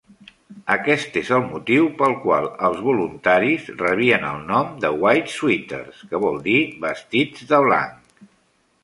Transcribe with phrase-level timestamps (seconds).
[0.75, 6.23] Aquest és el motiu pel qual els voluntaris rebien el nom de "White Suiters", que
[6.25, 8.27] vol dir vestits de blanc.